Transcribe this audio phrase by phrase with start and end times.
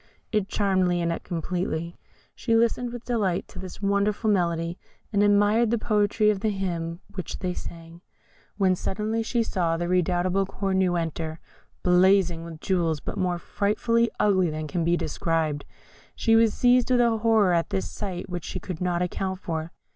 [0.31, 1.95] It charmed Lionette completely.
[2.33, 4.79] She listened with delight to this wonderful melody,
[5.13, 8.01] and admired the poetry of the hymn which they sang;
[8.57, 11.39] when suddenly she saw the redoubtable Cornue enter,
[11.83, 15.65] blazing with jewels, but more frightfully ugly than can be described.
[16.15, 19.71] She was seized with a horror at this sight which she could not account for.